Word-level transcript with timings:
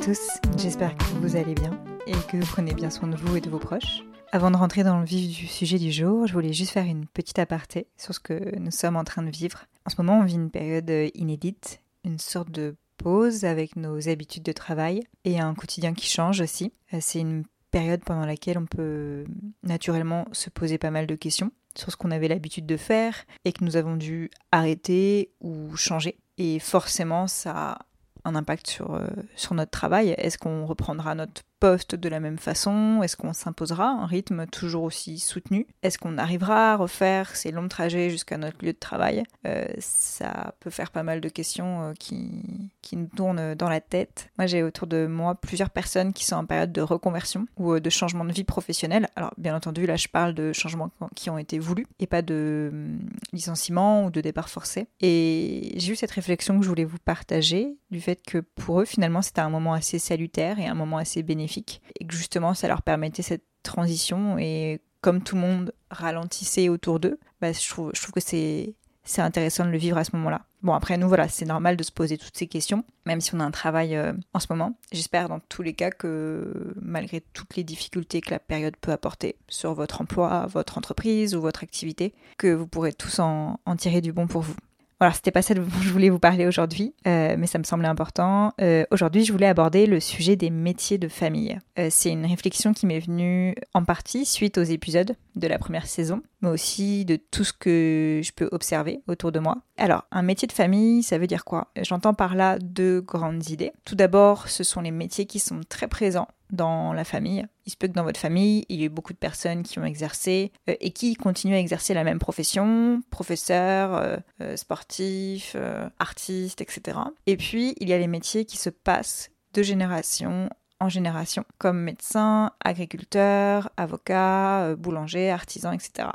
tous, 0.00 0.40
j'espère 0.56 0.96
que 0.96 1.04
vous 1.20 1.36
allez 1.36 1.52
bien 1.54 1.78
et 2.06 2.12
que 2.12 2.38
vous 2.38 2.46
prenez 2.46 2.72
bien 2.72 2.88
soin 2.88 3.06
de 3.06 3.16
vous 3.16 3.36
et 3.36 3.42
de 3.42 3.50
vos 3.50 3.58
proches. 3.58 4.02
Avant 4.32 4.50
de 4.50 4.56
rentrer 4.56 4.82
dans 4.82 4.98
le 4.98 5.04
vif 5.04 5.36
du 5.36 5.46
sujet 5.46 5.78
du 5.78 5.92
jour, 5.92 6.26
je 6.26 6.32
voulais 6.32 6.54
juste 6.54 6.70
faire 6.70 6.86
une 6.86 7.06
petite 7.06 7.38
aparté 7.38 7.86
sur 7.98 8.14
ce 8.14 8.20
que 8.20 8.58
nous 8.58 8.70
sommes 8.70 8.96
en 8.96 9.04
train 9.04 9.22
de 9.22 9.30
vivre. 9.30 9.66
En 9.84 9.90
ce 9.90 9.96
moment, 9.98 10.18
on 10.18 10.24
vit 10.24 10.36
une 10.36 10.50
période 10.50 10.90
inédite, 11.14 11.82
une 12.04 12.18
sorte 12.18 12.50
de 12.50 12.76
pause 12.96 13.44
avec 13.44 13.76
nos 13.76 14.08
habitudes 14.08 14.42
de 14.42 14.52
travail 14.52 15.02
et 15.26 15.38
un 15.38 15.54
quotidien 15.54 15.92
qui 15.92 16.06
change 16.06 16.40
aussi. 16.40 16.72
Euh, 16.94 16.98
c'est 17.02 17.20
une 17.20 17.44
période 17.70 18.02
pendant 18.02 18.24
laquelle 18.24 18.56
on 18.56 18.66
peut 18.66 19.24
naturellement 19.62 20.26
se 20.32 20.48
poser 20.48 20.78
pas 20.78 20.90
mal 20.90 21.06
de 21.06 21.14
questions 21.14 21.52
sur 21.76 21.92
ce 21.92 21.96
qu'on 21.96 22.10
avait 22.10 22.28
l'habitude 22.28 22.66
de 22.66 22.78
faire 22.78 23.14
et 23.44 23.52
que 23.52 23.64
nous 23.64 23.76
avons 23.76 23.96
dû 23.96 24.30
arrêter 24.50 25.30
ou 25.42 25.76
changer. 25.76 26.16
Et 26.38 26.58
forcément, 26.58 27.26
ça 27.26 27.78
un 28.24 28.34
impact 28.34 28.68
sur, 28.68 28.94
euh, 28.94 29.06
sur 29.36 29.54
notre 29.54 29.70
travail. 29.70 30.14
Est-ce 30.18 30.38
qu'on 30.38 30.66
reprendra 30.66 31.14
notre 31.14 31.42
poste 31.60 31.94
de 31.94 32.08
la 32.08 32.20
même 32.20 32.38
façon? 32.38 33.02
Est-ce 33.02 33.16
qu'on 33.16 33.32
s'imposera 33.32 33.86
un 33.88 34.06
rythme 34.06 34.46
toujours 34.46 34.82
aussi 34.82 35.18
soutenu? 35.18 35.66
Est-ce 35.82 35.98
qu'on 35.98 36.18
arrivera 36.18 36.72
à 36.72 36.76
refaire 36.76 37.36
ces 37.36 37.52
longs 37.52 37.68
trajets 37.68 38.10
jusqu'à 38.10 38.38
notre 38.38 38.64
lieu 38.64 38.72
de 38.72 38.78
travail? 38.78 39.22
Euh, 39.46 39.66
Ça 39.78 40.54
peut 40.60 40.70
faire 40.70 40.90
pas 40.90 41.02
mal 41.02 41.20
de 41.20 41.28
questions 41.28 41.82
euh, 41.82 41.92
qui, 41.98 42.70
qui 42.82 42.96
nous 42.96 43.08
tournent 43.14 43.54
dans 43.54 43.68
la 43.68 43.80
tête. 43.80 44.30
Moi, 44.38 44.46
j'ai 44.46 44.62
autour 44.62 44.86
de 44.86 45.06
moi 45.06 45.34
plusieurs 45.34 45.70
personnes 45.70 46.12
qui 46.12 46.24
sont 46.24 46.36
en 46.36 46.46
période 46.46 46.72
de 46.72 46.80
reconversion 46.80 47.46
ou 47.58 47.78
de 47.78 47.90
changement 47.90 48.24
de 48.24 48.32
vie 48.32 48.44
professionnelle. 48.44 49.08
Alors, 49.14 49.32
bien 49.36 49.54
entendu, 49.54 49.84
là, 49.86 49.96
je 49.96 50.08
parle 50.08 50.34
de 50.34 50.52
changements 50.52 50.90
qui 51.14 51.28
ont 51.28 51.38
été 51.38 51.58
voulus 51.58 51.86
et 51.98 52.06
pas 52.06 52.22
de 52.22 52.70
hum, 52.72 52.98
licenciement 53.32 54.06
ou 54.06 54.10
de 54.10 54.20
départ 54.20 54.48
forcé. 54.48 54.88
Et 55.00 55.74
j'ai 55.76 55.92
eu 55.92 55.96
cette 55.96 56.10
réflexion 56.10 56.58
que 56.58 56.64
je 56.64 56.68
voulais 56.68 56.84
vous 56.84 56.98
partager 57.04 57.76
du 57.90 58.00
fait 58.00 58.20
que 58.26 58.38
pour 58.38 58.80
eux, 58.80 58.84
finalement, 58.84 59.20
c'était 59.20 59.40
un 59.40 59.50
moment 59.50 59.74
assez 59.74 59.98
salutaire 59.98 60.58
et 60.58 60.66
un 60.66 60.74
moment 60.74 60.96
assez 60.96 61.22
bénéfique. 61.22 61.49
Et 61.58 62.06
que 62.06 62.14
justement, 62.14 62.54
ça 62.54 62.68
leur 62.68 62.82
permettait 62.82 63.22
cette 63.22 63.44
transition. 63.62 64.38
Et 64.38 64.80
comme 65.00 65.22
tout 65.22 65.34
le 65.34 65.40
monde 65.40 65.72
ralentissait 65.90 66.68
autour 66.68 67.00
d'eux, 67.00 67.18
bah, 67.40 67.52
je, 67.52 67.68
trouve, 67.68 67.92
que 67.92 68.20
c'est 68.20 68.74
c'est 69.02 69.22
intéressant 69.22 69.64
de 69.64 69.70
le 69.70 69.78
vivre 69.78 69.96
à 69.96 70.04
ce 70.04 70.14
moment-là. 70.16 70.42
Bon, 70.62 70.74
après, 70.74 70.98
nous, 70.98 71.08
voilà, 71.08 71.26
c'est 71.26 71.46
normal 71.46 71.76
de 71.76 71.82
se 71.82 71.90
poser 71.90 72.18
toutes 72.18 72.36
ces 72.36 72.46
questions, 72.46 72.84
même 73.06 73.20
si 73.20 73.34
on 73.34 73.40
a 73.40 73.44
un 73.44 73.50
travail 73.50 73.96
euh, 73.96 74.12
en 74.34 74.40
ce 74.40 74.46
moment. 74.50 74.78
J'espère 74.92 75.28
dans 75.28 75.40
tous 75.40 75.62
les 75.62 75.72
cas 75.72 75.90
que, 75.90 76.74
malgré 76.80 77.22
toutes 77.32 77.56
les 77.56 77.64
difficultés 77.64 78.20
que 78.20 78.30
la 78.30 78.38
période 78.38 78.76
peut 78.76 78.92
apporter 78.92 79.36
sur 79.48 79.72
votre 79.72 80.02
emploi, 80.02 80.46
votre 80.46 80.76
entreprise 80.76 81.34
ou 81.34 81.40
votre 81.40 81.62
activité, 81.62 82.14
que 82.36 82.52
vous 82.52 82.66
pourrez 82.66 82.92
tous 82.92 83.18
en 83.20 83.58
tirer 83.78 84.02
du 84.02 84.12
bon 84.12 84.26
pour 84.26 84.42
vous. 84.42 84.54
Voilà, 85.00 85.14
c'était 85.14 85.30
pas 85.30 85.40
ça 85.40 85.54
dont 85.54 85.64
je 85.80 85.88
voulais 85.88 86.10
vous 86.10 86.18
parler 86.18 86.46
aujourd'hui, 86.46 86.94
euh, 87.06 87.34
mais 87.38 87.46
ça 87.46 87.58
me 87.58 87.64
semblait 87.64 87.88
important. 87.88 88.52
Euh, 88.60 88.84
aujourd'hui, 88.90 89.24
je 89.24 89.32
voulais 89.32 89.46
aborder 89.46 89.86
le 89.86 89.98
sujet 89.98 90.36
des 90.36 90.50
métiers 90.50 90.98
de 90.98 91.08
famille. 91.08 91.58
Euh, 91.78 91.88
c'est 91.90 92.10
une 92.10 92.26
réflexion 92.26 92.74
qui 92.74 92.84
m'est 92.84 93.00
venue 93.00 93.54
en 93.72 93.82
partie 93.82 94.26
suite 94.26 94.58
aux 94.58 94.62
épisodes 94.62 95.16
de 95.36 95.48
la 95.48 95.58
première 95.58 95.86
saison, 95.86 96.20
mais 96.42 96.50
aussi 96.50 97.06
de 97.06 97.16
tout 97.16 97.44
ce 97.44 97.54
que 97.54 98.20
je 98.22 98.32
peux 98.32 98.50
observer 98.52 99.00
autour 99.08 99.32
de 99.32 99.38
moi. 99.38 99.56
Alors, 99.78 100.04
un 100.10 100.20
métier 100.20 100.46
de 100.46 100.52
famille, 100.52 101.02
ça 101.02 101.16
veut 101.16 101.26
dire 101.26 101.46
quoi? 101.46 101.68
J'entends 101.80 102.12
par 102.12 102.34
là 102.34 102.58
deux 102.58 103.00
grandes 103.00 103.48
idées. 103.48 103.72
Tout 103.86 103.94
d'abord, 103.94 104.48
ce 104.48 104.64
sont 104.64 104.82
les 104.82 104.90
métiers 104.90 105.24
qui 105.24 105.38
sont 105.38 105.60
très 105.66 105.88
présents 105.88 106.28
dans 106.52 106.92
la 106.92 107.04
famille. 107.04 107.46
Il 107.66 107.72
se 107.72 107.76
peut 107.76 107.88
que 107.88 107.92
dans 107.92 108.04
votre 108.04 108.20
famille, 108.20 108.64
il 108.68 108.80
y 108.80 108.84
ait 108.84 108.88
beaucoup 108.88 109.12
de 109.12 109.18
personnes 109.18 109.62
qui 109.62 109.78
ont 109.78 109.84
exercé 109.84 110.52
euh, 110.68 110.74
et 110.80 110.90
qui 110.90 111.14
continuent 111.14 111.54
à 111.54 111.58
exercer 111.58 111.94
la 111.94 112.04
même 112.04 112.18
profession, 112.18 113.02
professeur, 113.10 113.94
euh, 113.94 114.16
euh, 114.40 114.56
sportif, 114.56 115.56
artiste, 115.98 116.60
etc. 116.60 116.98
Et 117.26 117.36
puis, 117.36 117.74
il 117.80 117.88
y 117.88 117.92
a 117.92 117.98
les 117.98 118.06
métiers 118.06 118.44
qui 118.44 118.56
se 118.56 118.70
passent 118.70 119.30
de 119.54 119.62
génération 119.62 120.48
en 120.82 120.88
génération, 120.88 121.44
comme 121.58 121.78
médecin, 121.78 122.52
agriculteur, 122.64 123.68
avocat, 123.76 124.74
boulanger, 124.76 125.28
artisan, 125.28 125.72
etc. 125.72 126.08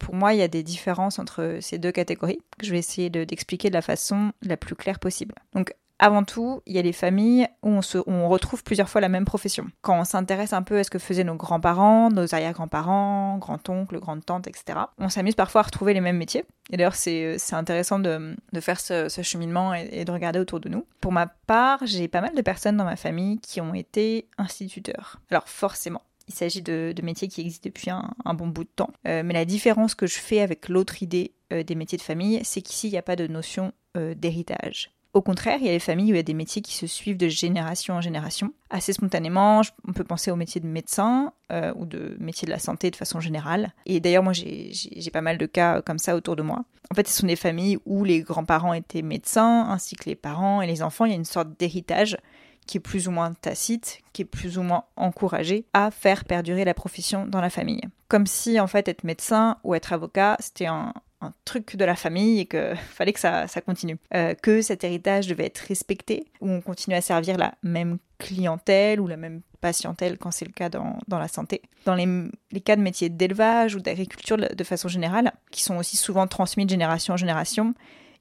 pour 0.00 0.16
moi, 0.16 0.34
il 0.34 0.40
y 0.40 0.42
a 0.42 0.48
des 0.48 0.64
différences 0.64 1.20
entre 1.20 1.58
ces 1.60 1.78
deux 1.78 1.92
catégories 1.92 2.40
que 2.58 2.66
je 2.66 2.72
vais 2.72 2.78
essayer 2.80 3.08
d'expliquer 3.08 3.68
de 3.68 3.74
la 3.74 3.82
façon 3.82 4.32
la 4.42 4.56
plus 4.56 4.74
claire 4.74 4.98
possible. 4.98 5.36
Donc, 5.54 5.74
avant 5.98 6.24
tout, 6.24 6.60
il 6.66 6.74
y 6.74 6.78
a 6.78 6.82
les 6.82 6.92
familles 6.92 7.46
où 7.62 7.80
on, 8.06 8.28
retrouve 8.28 8.64
plusieurs 8.64 8.88
fois 8.88 9.00
la 9.00 9.08
même 9.08 9.24
profession. 9.24 9.66
Quand 9.80 10.00
on 10.00 10.04
s'intéresse 10.04 10.52
un 10.52 10.62
peu 10.62 10.78
à 10.78 10.84
ce 10.84 10.90
que 10.90 10.98
faisaient 10.98 11.24
nos 11.24 11.36
grands-parents, 11.36 12.10
nos 12.10 12.34
arrière-grands-parents, 12.34 13.38
grand-oncles, 13.38 14.00
grandes-tantes, 14.00 14.48
etc., 14.48 14.80
on 14.98 15.08
s'amuse 15.08 15.36
parfois 15.36 15.60
à 15.60 15.64
retrouver 15.64 15.94
les 15.94 16.00
mêmes 16.00 16.16
métiers. 16.16 16.44
Et 16.70 16.76
d'ailleurs, 16.76 16.96
c'est 16.96 17.36
intéressant 17.52 17.98
de, 18.00 18.34
faire 18.60 18.80
ce, 18.80 19.08
cheminement 19.22 19.72
et, 19.74 20.04
de 20.04 20.10
regarder 20.10 20.40
autour 20.40 20.60
de 20.60 20.68
nous. 20.68 20.84
Pour 21.00 21.12
ma 21.12 21.26
part, 21.26 21.80
j'ai 21.84 22.08
pas 22.08 22.20
mal 22.20 22.34
de 22.34 22.42
personnes 22.42 22.76
dans 22.76 22.84
ma 22.84 22.96
famille 22.96 23.38
qui 23.38 23.60
ont 23.60 23.74
été 23.74 24.28
instituteurs. 24.36 25.20
Alors 25.30 25.48
forcément, 25.48 26.02
il 26.28 26.34
s'agit 26.34 26.62
de, 26.62 26.94
métiers 27.02 27.28
qui 27.28 27.42
existent 27.42 27.68
depuis 27.68 27.90
un, 27.90 28.34
bon 28.34 28.48
bout 28.48 28.64
de 28.64 28.70
temps. 28.74 28.90
Euh, 29.06 29.22
mais 29.24 29.34
la 29.34 29.44
différence 29.44 29.94
que 29.94 30.06
je 30.06 30.18
fais 30.18 30.40
avec 30.40 30.68
l'autre 30.68 31.02
idée 31.02 31.32
euh, 31.52 31.62
des 31.62 31.74
métiers 31.74 31.98
de 31.98 32.02
famille, 32.02 32.40
c'est 32.44 32.62
qu'ici, 32.62 32.88
il 32.88 32.92
n'y 32.92 32.98
a 32.98 33.02
pas 33.02 33.16
de 33.16 33.26
notion 33.26 33.72
euh, 33.96 34.14
d'héritage. 34.14 34.90
Au 35.14 35.22
contraire, 35.22 35.58
il 35.60 35.66
y 35.66 35.68
a 35.68 35.72
des 35.72 35.78
familles 35.78 36.10
où 36.10 36.14
il 36.14 36.18
y 36.18 36.20
a 36.20 36.24
des 36.24 36.34
métiers 36.34 36.60
qui 36.60 36.74
se 36.74 36.88
suivent 36.88 37.16
de 37.16 37.28
génération 37.28 37.94
en 37.94 38.00
génération. 38.00 38.52
Assez 38.68 38.92
spontanément, 38.92 39.62
on 39.86 39.92
peut 39.92 40.02
penser 40.02 40.32
au 40.32 40.36
métier 40.36 40.60
de 40.60 40.66
médecin 40.66 41.32
euh, 41.52 41.72
ou 41.76 41.86
de 41.86 42.16
métier 42.18 42.46
de 42.46 42.50
la 42.50 42.58
santé 42.58 42.90
de 42.90 42.96
façon 42.96 43.20
générale. 43.20 43.72
Et 43.86 44.00
d'ailleurs, 44.00 44.24
moi, 44.24 44.32
j'ai 44.32 45.10
pas 45.12 45.20
mal 45.20 45.38
de 45.38 45.46
cas 45.46 45.82
comme 45.82 45.98
ça 45.98 46.16
autour 46.16 46.34
de 46.34 46.42
moi. 46.42 46.64
En 46.90 46.96
fait, 46.96 47.06
ce 47.06 47.16
sont 47.16 47.28
des 47.28 47.36
familles 47.36 47.78
où 47.86 48.02
les 48.02 48.22
grands-parents 48.22 48.74
étaient 48.74 49.02
médecins, 49.02 49.68
ainsi 49.70 49.94
que 49.94 50.06
les 50.06 50.16
parents 50.16 50.60
et 50.62 50.66
les 50.66 50.82
enfants. 50.82 51.04
Il 51.04 51.10
y 51.10 51.14
a 51.14 51.16
une 51.16 51.24
sorte 51.24 51.56
d'héritage 51.60 52.16
qui 52.66 52.78
est 52.78 52.80
plus 52.80 53.06
ou 53.06 53.12
moins 53.12 53.32
tacite, 53.34 54.00
qui 54.12 54.22
est 54.22 54.24
plus 54.24 54.58
ou 54.58 54.62
moins 54.62 54.84
encouragé 54.96 55.64
à 55.74 55.92
faire 55.92 56.24
perdurer 56.24 56.64
la 56.64 56.74
profession 56.74 57.24
dans 57.26 57.40
la 57.40 57.50
famille. 57.50 57.82
Comme 58.08 58.26
si, 58.26 58.58
en 58.58 58.66
fait, 58.66 58.88
être 58.88 59.04
médecin 59.04 59.58
ou 59.62 59.74
être 59.74 59.92
avocat, 59.92 60.36
c'était 60.40 60.66
un, 60.66 60.92
un 61.24 61.34
truc 61.44 61.76
de 61.76 61.84
la 61.84 61.96
famille 61.96 62.40
et 62.40 62.46
qu'il 62.46 62.76
fallait 62.90 63.12
que 63.12 63.20
ça, 63.20 63.46
continue. 63.64 63.96
Euh, 64.14 64.34
que 64.34 64.62
cet 64.62 64.84
héritage 64.84 65.26
devait 65.26 65.46
être 65.46 65.58
respecté, 65.58 66.26
où 66.40 66.50
on 66.50 66.60
continue 66.60 66.96
à 66.96 67.00
servir 67.00 67.36
la 67.36 67.54
même 67.62 67.98
clientèle 68.18 69.00
ou 69.00 69.06
la 69.06 69.16
même 69.16 69.42
patientèle 69.60 70.18
quand 70.18 70.30
c'est 70.30 70.44
le 70.44 70.52
cas 70.52 70.68
dans, 70.68 70.98
la 71.08 71.28
santé. 71.28 71.62
Dans 71.86 71.94
les, 71.94 72.60
cas 72.60 72.76
de 72.76 72.82
métiers 72.82 73.08
d'élevage 73.08 73.74
ou 73.74 73.80
d'agriculture 73.80 74.36
de 74.36 74.64
façon 74.64 74.88
générale, 74.88 75.32
qui 75.50 75.62
sont 75.62 75.76
aussi 75.76 75.96
souvent 75.96 76.26
transmis 76.26 76.66
de 76.66 76.70
génération 76.70 77.14
en 77.14 77.16
génération, 77.16 77.74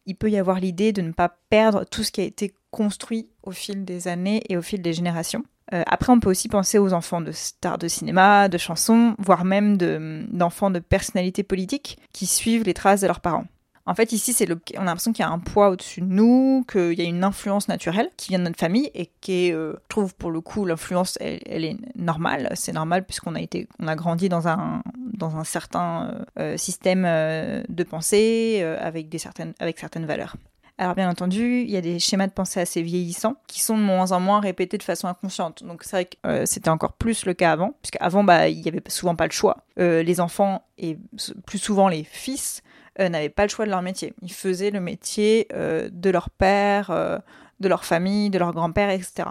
il 0.06 0.16
peut 0.16 0.30
y 0.30 0.38
avoir 0.38 0.60
l'idée 0.60 0.92
de 0.94 1.02
ne 1.02 1.12
pas 1.12 1.38
perdre 1.50 1.86
tout 1.86 2.04
ce 2.04 2.12
qui 2.12 2.22
a 2.22 2.26
été 2.26 2.54
construit 2.72 3.30
au 3.44 3.52
fil 3.52 3.86
des 3.86 4.08
années 4.08 4.42
et 4.50 4.58
au 4.58 4.62
fil 4.62 4.82
des 4.82 4.94
générations. 4.94 5.44
Euh, 5.74 5.84
après, 5.88 6.12
on 6.12 6.20
peut 6.20 6.30
aussi 6.30 6.48
penser 6.48 6.78
aux 6.78 6.94
enfants 6.94 7.22
de 7.22 7.32
stars 7.32 7.78
de 7.78 7.88
cinéma, 7.88 8.48
de 8.48 8.58
chansons, 8.58 9.16
voire 9.18 9.44
même 9.44 9.78
d'enfants 9.78 10.70
de, 10.70 10.80
personnalités 10.80 11.44
politiques 11.44 11.98
qui 12.12 12.26
suivent 12.26 12.64
les 12.64 12.74
traces 12.74 13.02
de 13.02 13.08
leurs 13.08 13.22
parents. 13.22 13.46
En 13.86 13.96
fait, 13.96 14.14
ici, 14.14 14.32
c'est 14.32 14.50
on 14.50 14.82
a 14.82 14.86
l'impression 14.86 15.12
qu'il 15.12 15.26
y 15.26 15.28
a 15.28 15.32
un 15.32 15.40
poids 15.40 15.70
au-dessus 15.70 16.00
de 16.00 16.06
nous, 16.06 16.64
qu'il 16.72 16.94
y 16.94 17.02
a 17.02 17.06
une 17.06 17.24
influence 17.24 17.68
naturelle 17.68 18.10
qui 18.16 18.30
vient 18.30 18.40
de 18.40 18.46
notre 18.46 18.60
famille 18.60 18.90
et 18.94 19.10
qui 19.20 19.48
est, 19.48 19.54
euh, 19.54 19.74
je 19.74 19.88
trouve 19.90 20.16
pour 20.16 20.32
le 20.32 20.40
coup, 20.40 20.64
l'influence, 20.64 21.18
elle, 21.20 21.66
est 21.66 21.78
normale. 21.96 22.50
C'est 22.56 22.72
normal 22.72 23.04
puisqu'on 23.04 23.36
a 23.36 23.42
été, 23.42 23.68
on 23.80 23.88
a 23.88 23.96
grandi 23.96 24.30
dans 24.30 24.48
un, 24.48 24.84
dans 24.96 25.36
un 25.36 25.44
certain 25.44 26.24
euh, 26.40 26.56
système 26.56 27.04
de 27.04 27.84
pensée 27.84 28.64
avec 28.80 29.10
des 29.10 29.18
certaines, 29.18 29.54
avec 29.60 29.80
certaines 29.80 30.06
valeurs. 30.06 30.38
Alors 30.80 30.96
bien 30.96 31.08
entendu, 31.08 31.62
il 31.62 31.70
y 31.70 31.78
a 31.78 31.82
des 31.82 32.00
schémas 32.00 32.26
de 32.26 32.32
pensée 32.32 32.60
assez 32.60 32.82
vieillissants 32.82 33.36
qui 33.48 33.62
sont 33.62 33.78
de 33.78 33.84
moins 33.84 34.12
en 34.12 34.20
moins 34.20 34.40
répétés 34.40 34.80
de 34.80 34.84
façon 34.84 35.08
inconsciente. 35.08 35.64
Donc 35.64 35.84
c'est 35.84 35.96
vrai 35.96 36.06
que 36.06 36.16
euh, 36.26 36.46
c'était 36.46 36.70
encore 36.70 36.94
plus 36.94 37.26
le 37.26 37.36
cas 37.36 37.52
avant, 37.52 37.76
puisqu'avant, 37.84 38.24
bah, 38.24 38.50
il 38.50 38.60
n'y 38.60 38.68
avait 38.68 38.82
souvent 38.88 39.16
pas 39.16 39.28
le 39.28 39.32
choix. 39.32 39.66
Euh, 39.80 40.02
les 40.02 40.20
enfants, 40.20 40.66
et 40.80 40.98
plus 41.46 41.60
souvent 41.60 41.90
les 41.90 42.04
fils, 42.04 42.64
euh, 43.00 43.08
n'avaient 43.08 43.30
pas 43.30 43.44
le 43.44 43.50
choix 43.50 43.66
de 43.66 43.70
leur 43.70 43.84
métier. 43.84 44.16
Ils 44.24 44.34
faisaient 44.34 44.72
le 44.72 44.80
métier 44.80 45.48
de 45.52 46.10
leur 46.10 46.32
père, 46.32 47.22
de 47.60 47.68
leur 47.68 47.86
famille, 47.86 48.32
de 48.32 48.40
leur 48.40 48.52
grand-père, 48.52 48.90
etc. 48.90 49.30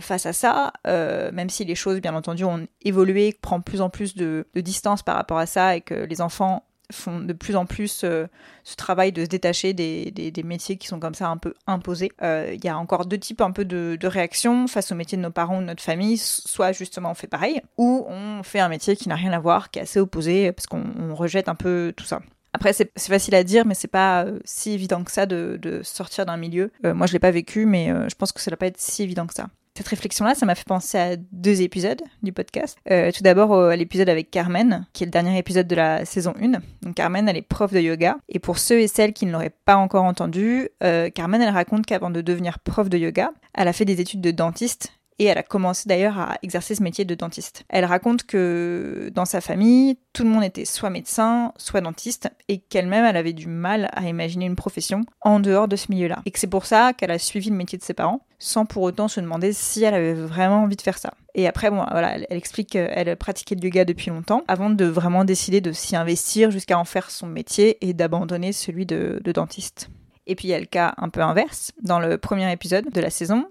face 0.00 0.26
à 0.26 0.32
ça, 0.32 0.72
même 0.84 1.50
si 1.50 1.64
les 1.64 1.76
choses, 1.76 2.00
bien 2.00 2.14
entendu, 2.14 2.44
ont 2.44 2.66
évolué, 2.82 3.36
prend 3.40 3.60
plus 3.60 3.80
en 3.80 3.90
plus 3.90 4.14
de, 4.16 4.46
de, 4.54 4.60
distance 4.60 5.02
par 5.02 5.16
rapport 5.16 5.38
à 5.38 5.46
ça 5.46 5.76
et 5.76 5.80
que 5.80 5.94
les 5.94 6.20
enfants 6.20 6.64
font 6.90 7.20
de 7.20 7.32
plus 7.32 7.56
en 7.56 7.66
plus 7.66 8.02
euh, 8.04 8.26
ce 8.64 8.76
travail 8.76 9.12
de 9.12 9.24
se 9.24 9.28
détacher 9.28 9.72
des, 9.72 10.10
des, 10.10 10.42
métiers 10.42 10.76
qui 10.76 10.86
sont 10.86 11.00
comme 11.00 11.14
ça 11.14 11.28
un 11.28 11.36
peu 11.36 11.54
imposés. 11.66 12.10
Euh, 12.22 12.52
il 12.54 12.64
y 12.64 12.68
a 12.68 12.78
encore 12.78 13.06
deux 13.06 13.18
types 13.18 13.40
un 13.40 13.50
peu 13.50 13.64
de, 13.64 13.98
réactions 14.06 14.66
face 14.66 14.92
au 14.92 14.94
métier 14.94 15.16
de 15.16 15.22
nos 15.22 15.30
parents 15.30 15.58
ou 15.58 15.60
de 15.60 15.66
notre 15.66 15.82
famille. 15.82 16.18
Soit 16.18 16.72
justement 16.72 17.10
on 17.10 17.14
fait 17.14 17.26
pareil, 17.26 17.60
ou 17.78 18.06
on 18.08 18.42
fait 18.42 18.60
un 18.60 18.68
métier 18.68 18.96
qui 18.96 19.08
n'a 19.08 19.14
rien 19.14 19.32
à 19.32 19.38
voir, 19.38 19.70
qui 19.70 19.78
est 19.78 19.82
assez 19.82 20.00
opposé, 20.00 20.52
parce 20.52 20.66
qu'on 20.66 21.14
rejette 21.14 21.48
un 21.48 21.54
peu 21.54 21.92
tout 21.96 22.04
ça. 22.04 22.20
Après, 22.52 22.72
c'est 22.72 22.90
facile 22.98 23.36
à 23.36 23.44
dire, 23.44 23.64
mais 23.64 23.74
c'est 23.74 23.86
pas 23.86 24.24
euh, 24.24 24.40
si 24.44 24.72
évident 24.72 25.04
que 25.04 25.12
ça 25.12 25.26
de, 25.26 25.56
de 25.62 25.82
sortir 25.84 26.26
d'un 26.26 26.36
milieu. 26.36 26.72
moi, 26.82 27.06
je 27.06 27.12
l'ai 27.12 27.20
pas 27.20 27.30
vécu, 27.30 27.64
mais 27.64 27.88
je 28.08 28.14
pense 28.16 28.32
que 28.32 28.40
ça 28.40 28.50
doit 28.50 28.58
pas 28.58 28.66
être 28.66 28.80
si 28.80 29.02
évident 29.02 29.26
que 29.26 29.34
ça 29.34 29.46
cette 29.76 29.88
réflexion-là, 29.88 30.34
ça 30.34 30.46
m'a 30.46 30.54
fait 30.54 30.66
penser 30.66 30.98
à 30.98 31.16
deux 31.16 31.62
épisodes 31.62 32.02
du 32.22 32.32
podcast. 32.32 32.76
Euh, 32.90 33.10
tout 33.12 33.22
d'abord 33.22 33.54
à 33.54 33.76
l'épisode 33.76 34.08
avec 34.08 34.30
Carmen, 34.30 34.86
qui 34.92 35.04
est 35.04 35.06
le 35.06 35.12
dernier 35.12 35.38
épisode 35.38 35.66
de 35.66 35.76
la 35.76 36.04
saison 36.04 36.34
1. 36.40 36.60
Donc 36.82 36.94
Carmen, 36.96 37.28
elle 37.28 37.36
est 37.36 37.42
prof 37.42 37.72
de 37.72 37.80
yoga. 37.80 38.16
Et 38.28 38.38
pour 38.38 38.58
ceux 38.58 38.80
et 38.80 38.88
celles 38.88 39.12
qui 39.12 39.26
ne 39.26 39.32
l'auraient 39.32 39.54
pas 39.64 39.76
encore 39.76 40.04
entendu, 40.04 40.68
euh, 40.82 41.08
Carmen, 41.10 41.40
elle 41.40 41.54
raconte 41.54 41.86
qu'avant 41.86 42.10
de 42.10 42.20
devenir 42.20 42.58
prof 42.58 42.88
de 42.88 42.98
yoga, 42.98 43.30
elle 43.54 43.68
a 43.68 43.72
fait 43.72 43.84
des 43.84 44.00
études 44.00 44.20
de 44.20 44.30
dentiste 44.30 44.99
et 45.20 45.24
elle 45.26 45.36
a 45.36 45.42
commencé 45.42 45.86
d'ailleurs 45.86 46.18
à 46.18 46.38
exercer 46.42 46.74
ce 46.74 46.82
métier 46.82 47.04
de 47.04 47.14
dentiste. 47.14 47.64
Elle 47.68 47.84
raconte 47.84 48.24
que 48.24 49.10
dans 49.14 49.26
sa 49.26 49.42
famille, 49.42 49.98
tout 50.14 50.24
le 50.24 50.30
monde 50.30 50.42
était 50.42 50.64
soit 50.64 50.88
médecin, 50.88 51.52
soit 51.58 51.82
dentiste, 51.82 52.30
et 52.48 52.56
qu'elle-même, 52.56 53.04
elle 53.04 53.18
avait 53.18 53.34
du 53.34 53.46
mal 53.46 53.90
à 53.92 54.08
imaginer 54.08 54.46
une 54.46 54.56
profession 54.56 55.02
en 55.20 55.38
dehors 55.38 55.68
de 55.68 55.76
ce 55.76 55.92
milieu-là. 55.92 56.22
Et 56.24 56.30
que 56.30 56.38
c'est 56.38 56.46
pour 56.46 56.64
ça 56.64 56.94
qu'elle 56.94 57.10
a 57.10 57.18
suivi 57.18 57.50
le 57.50 57.56
métier 57.56 57.76
de 57.76 57.82
ses 57.82 57.92
parents, 57.92 58.24
sans 58.38 58.64
pour 58.64 58.82
autant 58.82 59.08
se 59.08 59.20
demander 59.20 59.52
si 59.52 59.84
elle 59.84 59.92
avait 59.92 60.14
vraiment 60.14 60.62
envie 60.62 60.76
de 60.76 60.82
faire 60.82 60.96
ça. 60.96 61.12
Et 61.34 61.46
après, 61.46 61.68
voilà, 61.68 62.16
elle, 62.16 62.26
explique 62.30 62.70
qu'elle 62.70 63.14
pratiquait 63.18 63.56
le 63.56 63.62
yoga 63.62 63.84
depuis 63.84 64.08
longtemps, 64.08 64.42
avant 64.48 64.70
de 64.70 64.86
vraiment 64.86 65.26
décider 65.26 65.60
de 65.60 65.72
s'y 65.72 65.96
investir 65.96 66.50
jusqu'à 66.50 66.78
en 66.78 66.86
faire 66.86 67.10
son 67.10 67.26
métier 67.26 67.76
et 67.86 67.92
d'abandonner 67.92 68.54
celui 68.54 68.86
de, 68.86 69.20
de 69.22 69.32
dentiste. 69.32 69.90
Et 70.26 70.34
puis 70.34 70.48
il 70.48 70.50
y 70.52 70.54
a 70.54 70.60
le 70.60 70.66
cas 70.66 70.94
un 70.96 71.10
peu 71.10 71.20
inverse. 71.20 71.72
Dans 71.82 72.00
le 72.00 72.16
premier 72.16 72.50
épisode 72.52 72.88
de 72.90 73.00
la 73.00 73.10
saison, 73.10 73.46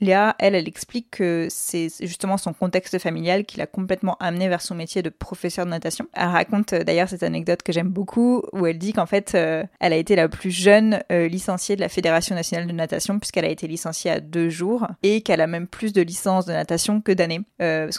Léa, 0.00 0.34
elle, 0.38 0.54
elle 0.54 0.66
explique 0.66 1.10
que 1.10 1.48
c'est 1.50 1.88
justement 2.00 2.38
son 2.38 2.54
contexte 2.54 2.98
familial 2.98 3.44
qui 3.44 3.58
l'a 3.58 3.66
complètement 3.66 4.16
amené 4.18 4.48
vers 4.48 4.62
son 4.62 4.74
métier 4.74 5.02
de 5.02 5.10
professeur 5.10 5.66
de 5.66 5.70
natation. 5.70 6.06
Elle 6.14 6.28
raconte 6.28 6.72
euh, 6.72 6.84
d'ailleurs 6.84 7.08
cette 7.08 7.22
anecdote 7.22 7.62
que 7.62 7.70
j'aime 7.70 7.90
beaucoup, 7.90 8.42
où 8.54 8.66
elle 8.66 8.78
dit 8.78 8.94
qu'en 8.94 9.04
fait, 9.04 9.32
euh, 9.34 9.62
elle 9.78 9.92
a 9.92 9.96
été 9.96 10.16
la 10.16 10.28
plus 10.30 10.50
jeune 10.50 11.02
euh, 11.12 11.28
licenciée 11.28 11.76
de 11.76 11.82
la 11.82 11.90
Fédération 11.90 12.34
nationale 12.34 12.66
de 12.66 12.72
natation, 12.72 13.18
puisqu'elle 13.18 13.44
a 13.44 13.50
été 13.50 13.68
licenciée 13.68 14.10
à 14.10 14.20
deux 14.20 14.48
jours, 14.48 14.86
et 15.02 15.20
qu'elle 15.20 15.42
a 15.42 15.46
même 15.46 15.66
plus 15.66 15.92
de 15.92 16.00
licences 16.00 16.46
de 16.46 16.52
natation 16.52 17.02
que 17.02 17.12
d'années. 17.12 17.40
elle 17.58 17.90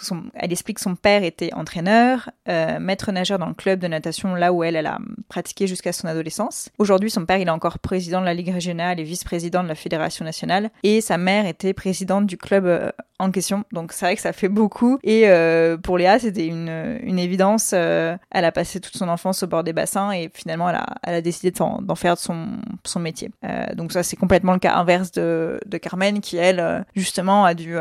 explique 0.52 0.78
que 0.78 0.84
son 0.84 0.96
père 0.96 1.24
était 1.24 1.54
entraîneur, 1.54 2.32
maître 2.48 3.12
nageur 3.12 3.38
dans 3.38 3.48
le 3.48 3.54
club 3.54 3.80
de 3.80 3.88
natation, 3.88 4.34
là 4.34 4.54
où 4.54 4.64
elle, 4.64 4.76
elle 4.76 4.88
a 4.88 4.98
pratiqué 5.30 5.68
jusqu'à 5.68 5.94
son 5.94 6.08
adolescence. 6.08 6.70
Aujourd'hui, 6.80 7.12
son 7.12 7.26
père, 7.26 7.38
il 7.38 7.48
est 7.48 7.52
encore 7.52 7.80
président 7.80 8.22
de 8.22 8.26
la 8.26 8.34
Ligue 8.34 8.50
régionale 8.50 9.00
et 9.00 9.04
vice-président 9.04 9.64
de 9.64 9.68
la 9.68 9.76
Fédération 9.76 10.26
nationale, 10.26 10.72
et 10.84 11.02
sa 11.02 11.18
mère 11.18 11.46
était 11.46 11.74
présidente 11.74 11.91
présidente 11.92 12.26
du 12.26 12.38
club 12.38 12.66
euh, 12.68 12.90
en 13.20 13.32
question. 13.32 13.66
Donc 13.74 13.92
c'est 13.92 14.06
vrai 14.06 14.16
que 14.16 14.22
ça 14.22 14.32
fait 14.32 14.48
beaucoup. 14.48 14.98
Et 15.04 15.24
euh, 15.26 15.76
pour 15.76 15.98
Léa, 15.98 16.20
c'était 16.20 16.48
une, 16.48 17.00
une 17.04 17.20
évidence. 17.20 17.72
Euh, 17.74 18.16
elle 18.32 18.46
a 18.46 18.54
passé 18.54 18.80
toute 18.80 18.96
son 18.96 19.10
enfance 19.10 19.44
au 19.44 19.48
bord 19.48 19.66
des 19.66 19.74
bassins 19.74 20.12
et 20.12 20.32
finalement, 20.34 20.70
elle 20.70 20.78
a, 20.78 20.86
elle 21.04 21.16
a 21.16 21.22
décidé 21.22 21.52
d'en 21.52 21.96
faire 21.96 22.18
son, 22.18 22.48
son 22.86 23.00
métier. 23.02 23.30
donc 23.76 23.92
ça, 23.92 24.04
c'est 24.04 24.16
complètement 24.16 24.54
le 24.54 24.60
cas 24.60 24.76
inverse 24.76 25.12
de, 25.12 25.60
de 25.66 25.78
Carmen 25.78 26.22
qui, 26.22 26.38
elle, 26.38 26.86
justement, 26.96 27.44
a 27.44 27.54
dû 27.54 27.76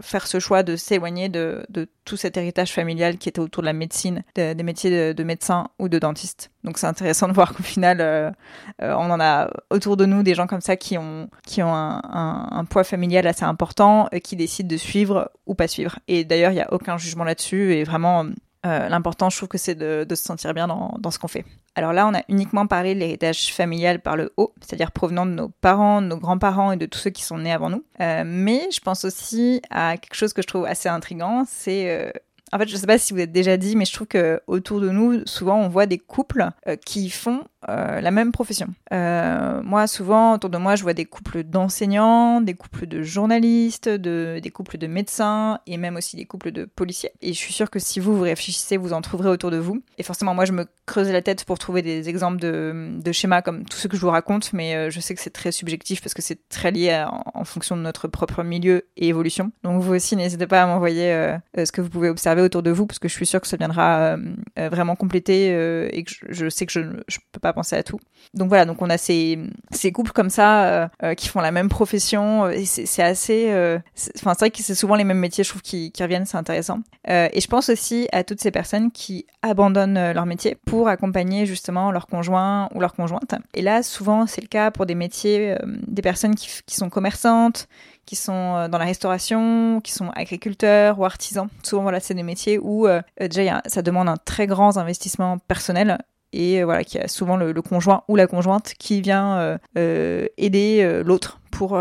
faire 0.00 0.26
ce 0.26 0.38
choix 0.38 0.62
de 0.62 0.76
s'éloigner 0.76 1.28
de, 1.28 1.66
de 1.68 1.88
tout 2.04 2.16
cet 2.16 2.36
héritage 2.36 2.72
familial 2.72 3.18
qui 3.18 3.28
était 3.28 3.40
autour 3.40 3.62
de 3.62 3.66
la 3.66 3.72
médecine, 3.72 4.22
des 4.34 4.54
métiers 4.62 4.90
de, 4.90 5.12
de, 5.12 5.24
médecin 5.24 5.68
ou 5.78 5.88
de 5.88 5.98
dentiste. 5.98 6.50
Donc 6.66 6.76
c'est 6.76 6.86
intéressant 6.86 7.28
de 7.28 7.32
voir 7.32 7.54
qu'au 7.54 7.62
final, 7.62 8.34
on 8.80 9.10
en 9.10 9.20
a 9.20 9.48
autour 9.70 9.96
de 9.96 10.04
nous 10.04 10.22
des 10.22 10.34
gens 10.34 10.46
comme 10.46 10.60
ça 10.60 10.76
qui 10.76 10.98
ont, 10.98 11.30
qui 11.46 11.62
ont 11.62 11.72
un, 11.72 12.64
poids 12.68 12.84
familial 12.84 13.26
assez 13.26 13.44
important 13.44 14.08
euh, 14.12 14.18
qui 14.18 14.36
décide 14.36 14.66
de 14.66 14.76
suivre 14.76 15.30
ou 15.46 15.54
pas 15.54 15.68
suivre. 15.68 15.98
Et 16.08 16.24
d'ailleurs, 16.24 16.50
il 16.50 16.56
n'y 16.56 16.60
a 16.60 16.72
aucun 16.72 16.98
jugement 16.98 17.24
là-dessus. 17.24 17.74
Et 17.74 17.84
vraiment, 17.84 18.24
euh, 18.66 18.88
l'important, 18.88 19.30
je 19.30 19.36
trouve 19.36 19.48
que 19.48 19.58
c'est 19.58 19.74
de, 19.74 20.06
se 20.08 20.22
sentir 20.22 20.52
bien 20.54 20.66
dans, 20.66 21.10
ce 21.10 21.18
qu'on 21.18 21.28
fait. 21.28 21.44
Alors 21.74 21.92
là, 21.92 22.06
on 22.06 22.14
a 22.14 22.22
uniquement 22.28 22.66
parlé 22.66 22.94
de 22.94 23.00
l'héritage 23.00 23.52
familial 23.54 24.00
par 24.00 24.16
le 24.16 24.32
haut, 24.36 24.52
c'est-à-dire 24.60 24.92
provenant 24.92 25.26
de 25.26 25.32
nos 25.32 25.48
parents, 25.48 26.02
de 26.02 26.06
nos 26.06 26.18
grands-parents 26.18 26.72
et 26.72 26.76
de 26.76 26.86
tous 26.86 26.98
ceux 26.98 27.10
qui 27.10 27.22
sont 27.22 27.38
nés 27.38 27.52
avant 27.52 27.70
nous. 27.70 27.84
Euh, 28.00 28.24
mais 28.26 28.68
je 28.72 28.80
pense 28.80 29.04
aussi 29.04 29.62
à 29.70 29.96
quelque 29.96 30.14
chose 30.14 30.32
que 30.32 30.42
je 30.42 30.46
trouve 30.46 30.64
assez 30.64 30.88
intrigant, 30.88 31.44
c'est 31.46 32.12
en 32.56 32.58
fait, 32.58 32.68
je 32.68 32.76
sais 32.76 32.86
pas 32.86 32.96
si 32.96 33.12
vous 33.12 33.20
êtes 33.20 33.32
déjà 33.32 33.58
dit, 33.58 33.76
mais 33.76 33.84
je 33.84 33.92
trouve 33.92 34.06
que 34.06 34.40
autour 34.46 34.80
de 34.80 34.88
nous, 34.88 35.26
souvent, 35.26 35.60
on 35.60 35.68
voit 35.68 35.84
des 35.84 35.98
couples 35.98 36.48
qui 36.86 37.10
font 37.10 37.44
euh, 37.68 38.00
la 38.00 38.10
même 38.10 38.30
profession. 38.30 38.68
Euh, 38.92 39.60
moi, 39.62 39.86
souvent, 39.86 40.34
autour 40.34 40.50
de 40.50 40.58
moi, 40.58 40.76
je 40.76 40.82
vois 40.82 40.94
des 40.94 41.04
couples 41.04 41.42
d'enseignants, 41.42 42.40
des 42.40 42.54
couples 42.54 42.86
de 42.86 43.02
journalistes, 43.02 43.88
de, 43.88 44.38
des 44.40 44.50
couples 44.50 44.78
de 44.78 44.86
médecins 44.86 45.58
et 45.66 45.76
même 45.76 45.96
aussi 45.96 46.16
des 46.16 46.26
couples 46.26 46.52
de 46.52 46.64
policiers. 46.64 47.10
Et 47.22 47.32
je 47.32 47.38
suis 47.38 47.52
sûre 47.52 47.70
que 47.70 47.78
si 47.78 47.98
vous, 47.98 48.16
vous 48.16 48.22
réfléchissez, 48.22 48.76
vous 48.76 48.92
en 48.92 49.00
trouverez 49.00 49.30
autour 49.30 49.50
de 49.50 49.56
vous. 49.56 49.82
Et 49.98 50.04
forcément, 50.04 50.34
moi, 50.34 50.44
je 50.44 50.52
me 50.52 50.66
creuse 50.86 51.10
la 51.10 51.22
tête 51.22 51.44
pour 51.44 51.58
trouver 51.58 51.82
des 51.82 52.08
exemples 52.08 52.38
de, 52.38 53.00
de 53.02 53.12
schémas 53.12 53.42
comme 53.42 53.64
tout 53.64 53.78
ce 53.78 53.88
que 53.88 53.96
je 53.96 54.02
vous 54.02 54.10
raconte, 54.10 54.52
mais 54.52 54.76
euh, 54.76 54.90
je 54.90 55.00
sais 55.00 55.14
que 55.14 55.20
c'est 55.20 55.30
très 55.30 55.50
subjectif 55.50 56.00
parce 56.00 56.14
que 56.14 56.22
c'est 56.22 56.48
très 56.48 56.70
lié 56.70 57.04
en, 57.34 57.44
fonction 57.44 57.76
de 57.76 57.82
notre 57.82 58.08
propre 58.08 58.42
milieu 58.42 58.86
et 58.96 59.08
évolution. 59.08 59.50
Donc, 59.62 59.82
vous 59.82 59.94
aussi, 59.94 60.16
n'hésitez 60.16 60.46
pas 60.46 60.62
à 60.62 60.66
m'envoyer 60.66 61.36
ce 61.56 61.70
que 61.70 61.80
vous 61.80 61.88
pouvez 61.88 62.08
observer 62.08 62.42
autour 62.42 62.62
de 62.62 62.70
vous 62.70 62.86
parce 62.86 62.98
que 62.98 63.08
je 63.08 63.14
suis 63.14 63.26
sûre 63.26 63.40
que 63.40 63.46
ça 63.46 63.56
viendra 63.56 64.16
vraiment 64.56 64.96
compléter 64.96 65.48
et 65.92 66.02
que 66.02 66.10
je, 66.10 66.18
je 66.28 66.48
sais 66.48 66.66
que 66.66 66.72
je 66.72 66.80
ne 66.80 67.02
peux 67.32 67.40
pas 67.40 67.52
penser 67.56 67.74
à 67.74 67.82
tout. 67.82 67.98
Donc 68.34 68.48
voilà, 68.48 68.66
donc 68.66 68.82
on 68.82 68.90
a 68.90 68.98
ces, 68.98 69.38
ces 69.70 69.92
couples 69.92 70.12
comme 70.12 70.30
ça 70.30 70.64
euh, 70.64 70.88
euh, 71.02 71.14
qui 71.14 71.28
font 71.28 71.40
la 71.40 71.50
même 71.50 71.68
profession. 71.68 72.48
Et 72.50 72.66
c'est 72.66 73.02
assez, 73.02 73.50
euh, 73.50 73.78
enfin 74.16 74.34
c'est 74.34 74.40
vrai 74.40 74.50
que 74.50 74.62
c'est 74.62 74.74
souvent 74.74 74.94
les 74.94 75.04
mêmes 75.04 75.18
métiers, 75.18 75.42
je 75.42 75.48
trouve, 75.48 75.62
qui, 75.62 75.90
qui 75.90 76.02
reviennent, 76.02 76.26
c'est 76.26 76.36
intéressant. 76.36 76.80
et 77.08 77.40
je 77.40 77.46
pense 77.48 77.68
aussi 77.70 78.08
à 78.12 78.24
toutes 78.24 78.40
ces 78.40 78.50
personnes 78.50 78.90
qui 78.90 79.26
abandonnent 79.42 80.12
leur 80.12 80.26
métier 80.26 80.56
pour 80.66 80.88
accompagner 80.88 81.46
justement 81.46 81.90
leur 81.90 82.06
conjoint 82.06 82.68
ou 82.74 82.80
leur 82.80 82.94
conjointe. 82.94 83.34
Et 83.54 83.62
là, 83.62 83.82
souvent, 83.82 84.26
c'est 84.26 84.42
le 84.42 84.48
cas 84.48 84.70
pour 84.70 84.86
des 84.86 84.94
métiers, 84.94 85.56
des 85.86 86.02
personnes 86.02 86.34
qui, 86.34 86.48
qui 86.66 86.74
sont 86.74 86.90
commerçantes, 86.90 87.68
qui 88.04 88.16
sont 88.16 88.68
dans 88.68 88.78
la 88.78 88.84
restauration, 88.84 89.80
qui 89.82 89.92
sont 89.92 90.10
agriculteurs 90.10 90.98
ou 90.98 91.04
artisans. 91.04 91.48
Souvent, 91.62 91.82
voilà, 91.82 92.00
c'est 92.00 92.14
des 92.14 92.22
métiers 92.22 92.58
où 92.58 92.86
déjà 93.18 93.62
ça 93.66 93.82
demande 93.82 94.08
un 94.08 94.16
très 94.16 94.46
grand 94.46 94.76
investissement 94.76 95.38
personnel 95.38 95.98
et 96.36 96.60
euh, 96.60 96.64
voilà, 96.64 96.84
qui 96.84 96.98
a 96.98 97.08
souvent 97.08 97.36
le, 97.36 97.52
conjoint 97.62 98.02
ou 98.08 98.16
la 98.16 98.26
conjointe 98.26 98.74
qui 98.78 99.00
vient 99.00 99.38
euh, 99.38 99.58
euh, 99.78 100.26
aider 100.36 101.02
l'autre 101.04 101.40
pour 101.50 101.78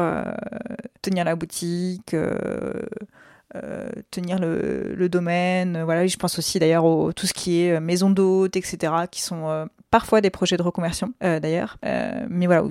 tenir 1.02 1.26
la 1.26 1.36
boutique. 1.36 2.16
tenir 4.12 4.40
le, 4.40 5.08
domaine. 5.10 5.84
Voilà, 5.84 6.08
je 6.08 6.16
pense 6.16 6.40
aussi 6.40 6.60
d'ailleurs 6.60 6.86
au 6.86 7.12
tout 7.12 7.28
ce 7.28 7.34
qui 7.34 7.64
est 7.64 7.80
maison 7.82 8.10
d'hôtes, 8.10 8.56
etc., 8.56 8.94
qui 9.12 9.22
sont 9.22 9.68
parfois 9.92 10.22
des 10.22 10.30
projets 10.30 10.56
de 10.56 10.64
reconversion 10.64 11.14
d'ailleurs. 11.20 11.78
mais 12.30 12.46
voilà, 12.46 12.64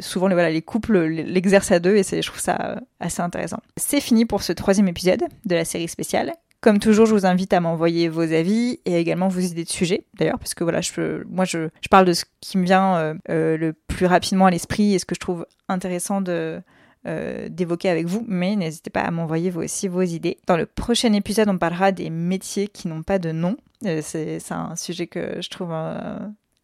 souvent 0.00 0.28
les, 0.28 0.62
couples 0.62 0.98
l'exercent 0.98 1.72
à 1.72 1.80
deux 1.80 1.96
et 1.96 2.02
je 2.02 2.26
trouve 2.26 2.40
ça 2.40 2.80
assez 3.00 3.22
intéressant. 3.22 3.60
C'est 3.78 4.00
fini 4.00 4.26
pour 4.26 4.42
ce 4.42 4.52
troisième 4.52 4.88
épisode 4.88 5.22
de 5.46 5.54
la 5.54 5.64
série 5.64 5.88
spéciale. 5.88 6.34
Comme 6.60 6.78
toujours, 6.78 7.06
je 7.06 7.14
vous 7.14 7.24
invite 7.24 7.54
à 7.54 7.60
m'envoyer 7.60 8.08
vos 8.08 8.20
avis 8.20 8.80
et 8.84 8.96
également 8.96 9.28
vos 9.28 9.40
idées 9.40 9.64
de 9.64 9.70
sujets, 9.70 10.04
d'ailleurs, 10.18 10.38
parce 10.38 10.52
que 10.52 10.62
voilà, 10.62 10.82
je, 10.82 11.24
moi, 11.26 11.46
je, 11.46 11.68
je 11.80 11.88
parle 11.88 12.04
de 12.04 12.12
ce 12.12 12.24
qui 12.40 12.58
me 12.58 12.64
vient 12.64 12.96
euh, 12.96 13.14
euh, 13.30 13.56
le 13.56 13.72
plus 13.72 14.04
rapidement 14.04 14.46
à 14.46 14.50
l'esprit 14.50 14.94
et 14.94 14.98
ce 14.98 15.06
que 15.06 15.14
je 15.14 15.20
trouve 15.20 15.46
intéressant 15.68 16.20
de, 16.20 16.60
euh, 17.06 17.48
d'évoquer 17.48 17.88
avec 17.88 18.06
vous, 18.06 18.24
mais 18.28 18.56
n'hésitez 18.56 18.90
pas 18.90 19.00
à 19.00 19.10
m'envoyer 19.10 19.50
aussi 19.56 19.88
vos 19.88 20.02
idées. 20.02 20.36
Dans 20.46 20.58
le 20.58 20.66
prochain 20.66 21.14
épisode, 21.14 21.48
on 21.48 21.56
parlera 21.56 21.92
des 21.92 22.10
métiers 22.10 22.68
qui 22.68 22.88
n'ont 22.88 23.02
pas 23.02 23.18
de 23.18 23.32
nom. 23.32 23.56
c'est, 24.02 24.38
un 24.50 24.76
sujet 24.76 25.06
que 25.06 25.40
je 25.40 25.48
trouve 25.48 25.72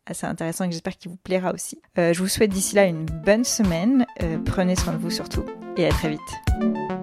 assez 0.04 0.26
intéressant 0.26 0.64
et 0.64 0.68
que 0.68 0.72
j'espère 0.74 0.98
qu'il 0.98 1.10
vous 1.10 1.16
plaira 1.16 1.54
aussi. 1.54 1.80
je 1.96 2.18
vous 2.18 2.28
souhaite 2.28 2.50
d'ici 2.50 2.74
là 2.74 2.84
une 2.84 3.06
bonne 3.06 3.44
semaine. 3.44 4.04
prenez 4.44 4.76
soin 4.76 4.92
de 4.92 4.98
vous 4.98 5.10
surtout 5.10 5.44
et 5.78 5.86
à 5.86 5.88
très 5.88 6.10
vite. 6.10 6.95